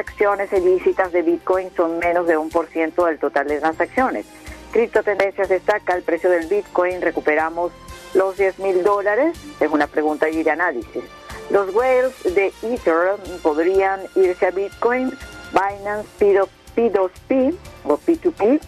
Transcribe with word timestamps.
transacciones 0.00 0.50
ilícitas 0.52 1.12
de 1.12 1.22
Bitcoin 1.22 1.70
son 1.76 1.98
menos 1.98 2.26
de 2.26 2.36
un 2.36 2.48
por 2.48 2.66
ciento 2.68 3.04
del 3.04 3.18
total 3.18 3.48
de 3.48 3.60
transacciones. 3.60 4.24
Cripto 4.72 5.02
Tendencias 5.02 5.48
destaca 5.48 5.94
el 5.94 6.02
precio 6.02 6.30
del 6.30 6.46
Bitcoin, 6.46 7.02
recuperamos 7.02 7.70
los 8.14 8.36
10 8.36 8.60
mil 8.60 8.82
dólares, 8.82 9.38
es 9.60 9.70
una 9.70 9.86
pregunta 9.86 10.28
y 10.30 10.42
de 10.42 10.50
análisis. 10.50 11.04
Los 11.50 11.74
whales 11.74 12.14
de 12.22 12.52
Ether 12.62 13.16
podrían 13.42 14.00
irse 14.14 14.46
a 14.46 14.50
Bitcoin, 14.52 15.12
Binance 15.52 16.08
P2P 16.18 17.54
o 17.84 17.98
P2P, 17.98 18.60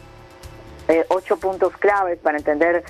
eh, 0.88 1.06
ocho 1.08 1.38
puntos 1.38 1.74
claves 1.78 2.18
para 2.18 2.36
entender 2.36 2.84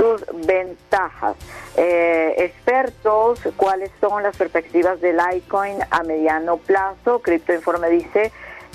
sus 0.00 0.24
ventajas. 0.46 1.36
Eh, 1.76 2.34
expertos, 2.38 3.40
¿cuáles 3.56 3.90
son 4.00 4.22
las 4.22 4.34
perspectivas 4.34 4.98
del 5.02 5.18
Litecoin 5.18 5.78
a 5.90 6.02
mediano 6.02 6.56
plazo? 6.56 7.20
Crypto 7.20 7.52
Informe 7.52 7.90
dice 7.90 8.32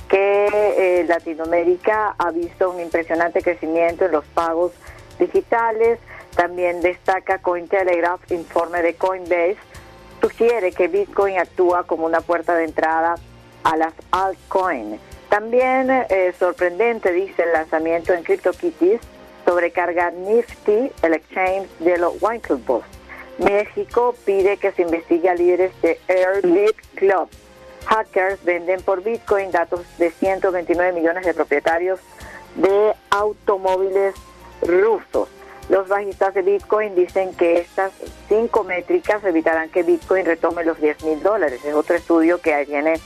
que 0.08 0.48
eh, 0.54 1.04
Latinoamérica 1.08 2.14
ha 2.20 2.30
visto 2.30 2.70
un 2.70 2.80
impresionante 2.80 3.42
crecimiento 3.42 4.06
en 4.06 4.12
los 4.12 4.26
pagos 4.26 4.72
digitales. 5.18 5.98
También 6.36 6.82
destaca 6.82 7.40
Cointelegraph, 7.40 8.32
informe 8.32 8.84
de 8.84 8.96
Coinbase, 8.96 9.58
sugiere 10.22 10.74
que 10.74 10.88
Bitcoin 10.90 11.40
actúa 11.40 11.86
como 11.86 12.06
una 12.06 12.22
puerta 12.22 12.56
de 12.56 12.66
entrada 12.66 13.16
a 13.64 13.78
las 13.78 13.94
altcoins. 14.12 15.00
También 15.30 15.90
eh, 15.90 16.34
sorprendente, 16.38 17.12
dice 17.12 17.44
el 17.44 17.54
lanzamiento 17.54 18.14
en 18.14 18.24
CryptoKitties, 18.24 19.02
sobrecarga 19.46 20.12
Nifty, 20.12 20.92
el 21.02 21.14
exchange 21.14 21.70
de 21.80 21.98
los 21.98 22.22
Winklevoss. 22.22 22.84
México 23.38 24.16
pide 24.26 24.58
que 24.58 24.72
se 24.72 24.82
investigue 24.82 25.30
a 25.30 25.36
líderes 25.36 25.72
de 25.82 26.00
Airlit 26.08 26.76
Club. 26.96 27.30
Hackers 27.86 28.44
venden 28.44 28.82
por 28.82 29.04
Bitcoin 29.04 29.52
datos 29.52 29.82
de 29.98 30.10
129 30.10 30.94
millones 30.94 31.26
de 31.26 31.34
propietarios 31.34 32.00
de 32.56 32.94
automóviles 33.12 34.16
rusos. 34.62 35.30
Los 35.70 35.88
bajistas 35.88 36.34
de 36.34 36.42
Bitcoin 36.42 36.96
dicen 36.96 37.34
que 37.36 37.60
estas 37.60 37.92
cinco 38.30 38.64
métricas 38.64 39.24
evitarán 39.24 39.70
que 39.70 39.84
Bitcoin 39.84 40.26
retome 40.26 40.64
los 40.64 40.80
10 40.80 41.04
mil 41.04 41.22
dólares. 41.22 41.64
Es 41.66 41.74
otro 41.74 41.96
estudio 41.96 42.40
que 42.40 42.66
tiene 42.66 43.00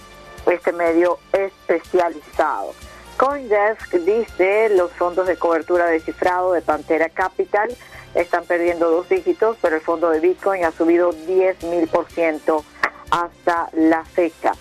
este 0.46 0.72
medio 0.72 1.20
especializado. 1.32 2.74
Coindesk 3.20 3.96
dice 3.96 4.70
los 4.70 4.94
fondos 4.94 5.28
de 5.28 5.36
cobertura 5.36 5.88
de 5.88 6.00
cifrado 6.00 6.54
de 6.54 6.62
Pantera 6.62 7.10
Capital 7.10 7.70
están 8.16 8.46
perdiendo 8.46 8.90
dos 8.90 9.10
dígitos, 9.10 9.58
pero 9.62 9.76
el 9.76 9.82
fondo 9.82 10.10
de 10.10 10.22
Bitcoin 10.22 10.64
ha 10.64 10.72
subido 10.72 11.12
10 11.12 11.64
mil 11.66 11.90
por 11.90 12.10
ciento 12.10 12.64
hasta 13.12 13.68
la 13.74 14.06
fecha. 14.06 14.54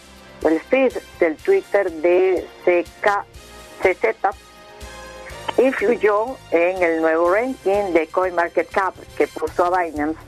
El 0.42 0.59
feed 0.59 0.92
del 1.20 1.37
Twitter 1.37 1.89
de 1.92 2.48
CK, 2.65 4.34
influyó 5.59 6.37
en 6.50 6.83
el 6.83 7.00
nuevo 7.00 7.33
ranking 7.33 7.93
de 7.93 8.09
CoinMarketCap 8.09 8.95
que 9.17 9.28
puso 9.28 9.67
a 9.67 9.84
Binance 9.84 10.19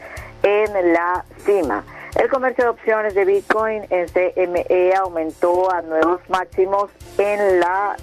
en 0.45 0.93
la 0.93 1.25
cima. 1.45 1.85
El 2.15 2.29
comercio 2.29 2.63
de 2.63 2.71
opciones 2.71 3.15
de 3.15 3.25
Bitcoin 3.25 3.87
en 3.91 4.07
CME 4.07 4.95
aumentó 4.95 5.69
a 5.73 5.83
nuevos 5.83 6.21
máximos 6.29 6.91
en 7.19 7.59
la 7.59 7.97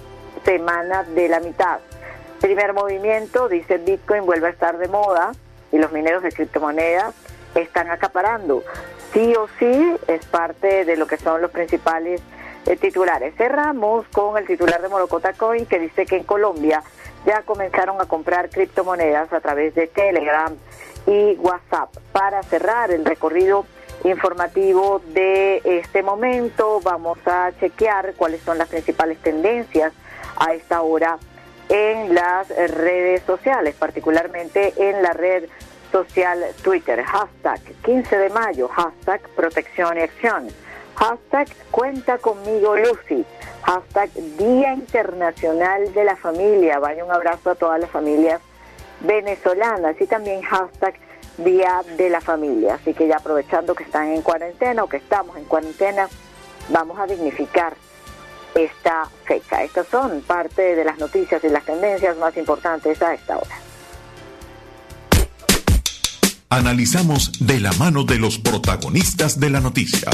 semana 0.48 1.02
de 1.02 1.28
la 1.28 1.40
mitad. 1.40 1.78
Primer 2.40 2.72
movimiento, 2.72 3.50
dice 3.50 3.76
Bitcoin, 3.76 4.24
vuelve 4.24 4.46
a 4.46 4.50
estar 4.50 4.78
de 4.78 4.88
moda 4.88 5.32
y 5.70 5.76
los 5.76 5.92
mineros 5.92 6.22
de 6.22 6.32
criptomonedas 6.32 7.14
están 7.54 7.90
acaparando. 7.90 8.62
Sí 9.12 9.34
o 9.36 9.46
sí 9.58 9.96
es 10.06 10.24
parte 10.24 10.86
de 10.86 10.96
lo 10.96 11.06
que 11.06 11.18
son 11.18 11.42
los 11.42 11.50
principales 11.50 12.22
eh, 12.64 12.76
titulares. 12.76 13.34
Cerramos 13.36 14.06
con 14.08 14.38
el 14.38 14.46
titular 14.46 14.80
de 14.80 14.88
Morocota 14.88 15.34
Coin 15.34 15.66
que 15.66 15.78
dice 15.78 16.06
que 16.06 16.16
en 16.16 16.24
Colombia 16.24 16.82
ya 17.26 17.42
comenzaron 17.42 18.00
a 18.00 18.06
comprar 18.06 18.48
criptomonedas 18.48 19.30
a 19.34 19.40
través 19.40 19.74
de 19.74 19.86
Telegram 19.86 20.56
y 21.06 21.34
WhatsApp. 21.34 21.94
Para 22.12 22.42
cerrar 22.42 22.90
el 22.90 23.04
recorrido 23.04 23.66
informativo 24.04 25.00
de 25.08 25.60
este 25.64 26.02
momento, 26.02 26.80
vamos 26.82 27.18
a 27.26 27.52
chequear 27.58 28.14
cuáles 28.14 28.42
son 28.42 28.58
las 28.58 28.68
principales 28.68 29.18
tendencias 29.18 29.92
a 30.36 30.54
esta 30.54 30.82
hora 30.82 31.18
en 31.68 32.14
las 32.14 32.48
redes 32.48 33.22
sociales, 33.22 33.74
particularmente 33.78 34.72
en 34.76 35.02
la 35.02 35.12
red 35.12 35.44
social 35.92 36.44
Twitter. 36.62 37.02
Hashtag 37.02 37.60
15 37.84 38.16
de 38.16 38.30
mayo, 38.30 38.68
hashtag 38.68 39.20
protección 39.30 39.98
y 39.98 40.00
acción. 40.00 40.48
Hashtag 40.94 41.48
cuenta 41.70 42.18
conmigo 42.18 42.76
Lucy. 42.76 43.24
Hashtag 43.62 44.10
Día 44.38 44.72
Internacional 44.72 45.92
de 45.92 46.04
la 46.04 46.16
Familia. 46.16 46.78
Vaya 46.78 47.04
un 47.04 47.12
abrazo 47.12 47.50
a 47.50 47.54
todas 47.54 47.78
las 47.78 47.90
familias 47.90 48.40
venezolanas. 49.00 50.00
Y 50.00 50.06
también 50.06 50.42
hashtag 50.42 50.94
Día 51.38 51.82
de 51.96 52.10
la 52.10 52.20
Familia. 52.20 52.74
Así 52.74 52.94
que 52.94 53.06
ya 53.06 53.16
aprovechando 53.16 53.74
que 53.74 53.84
están 53.84 54.08
en 54.08 54.22
cuarentena 54.22 54.84
o 54.84 54.88
que 54.88 54.98
estamos 54.98 55.36
en 55.36 55.44
cuarentena, 55.44 56.08
vamos 56.68 56.98
a 56.98 57.06
dignificar 57.06 57.76
esta 58.54 59.08
fecha. 59.24 59.62
Estas 59.62 59.86
son 59.86 60.20
parte 60.22 60.74
de 60.74 60.84
las 60.84 60.98
noticias 60.98 61.42
y 61.44 61.48
las 61.48 61.64
tendencias 61.64 62.16
más 62.18 62.36
importantes 62.36 63.00
a 63.02 63.14
esta 63.14 63.38
hora. 63.38 63.56
Analizamos 66.50 67.46
de 67.46 67.60
la 67.60 67.72
mano 67.72 68.04
de 68.04 68.18
los 68.18 68.38
protagonistas 68.38 69.38
de 69.38 69.50
la 69.50 69.60
noticia. 69.60 70.10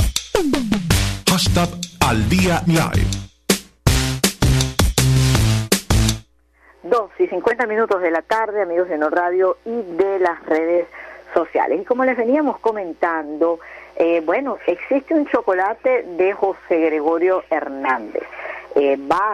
Hashtag 1.31 1.69
al 2.01 2.29
día 2.29 2.63
live. 2.67 3.07
Dos 6.83 7.11
y 7.19 7.27
50 7.29 7.67
minutos 7.67 8.03
de 8.03 8.11
la 8.11 8.23
tarde, 8.23 8.63
amigos 8.63 8.89
de 8.89 8.99
No 8.99 9.11
Radio 9.11 9.57
y 9.65 9.71
de 9.97 10.19
las 10.19 10.45
redes 10.45 10.87
sociales. 11.35 11.81
Y 11.83 11.85
como 11.85 12.05
les 12.05 12.17
veníamos 12.17 12.59
comentando, 12.61 13.59
eh, 13.97 14.23
bueno, 14.25 14.57
existe 14.67 15.15
un 15.15 15.27
chocolate 15.27 16.05
de 16.17 16.33
José 16.33 16.79
Gregorio 16.81 17.45
Hernández. 17.51 18.23
Eh, 18.77 18.99
va 19.11 19.33